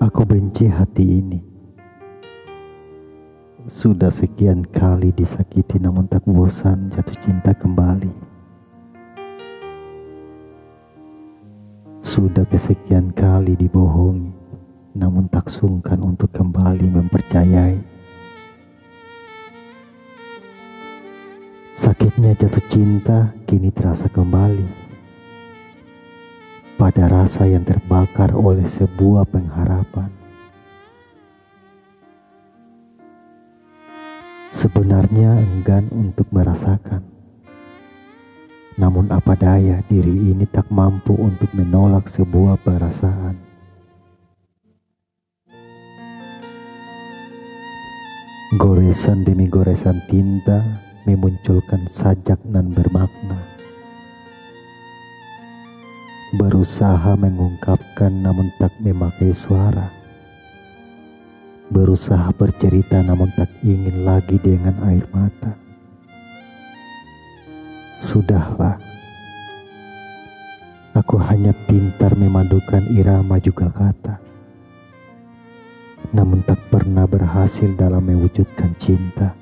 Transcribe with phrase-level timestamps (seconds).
[0.00, 1.44] Aku benci hati ini.
[3.68, 8.08] Sudah sekian kali disakiti namun tak bosan jatuh cinta kembali.
[12.00, 14.32] Sudah kesekian kali dibohongi
[14.96, 17.76] namun tak sungkan untuk kembali mempercayai.
[21.76, 24.79] Sakitnya jatuh cinta kini terasa kembali
[26.80, 30.08] pada rasa yang terbakar oleh sebuah pengharapan.
[34.48, 37.04] Sebenarnya enggan untuk merasakan,
[38.80, 43.36] namun apa daya diri ini tak mampu untuk menolak sebuah perasaan.
[48.56, 50.64] Goresan demi goresan tinta
[51.04, 53.39] memunculkan sajak nan bermakna
[56.30, 59.90] berusaha mengungkapkan namun tak memakai suara,
[61.74, 65.58] berusaha bercerita namun tak ingin lagi dengan air mata.
[67.98, 68.78] Sudahlah,
[70.94, 74.22] aku hanya pintar memadukan irama juga kata,
[76.14, 79.39] namun tak pernah berhasil dalam mewujudkan cinta.